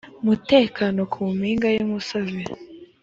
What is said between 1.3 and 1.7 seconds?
mpinga